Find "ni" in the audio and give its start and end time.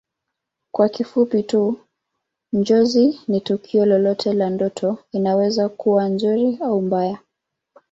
3.27-3.41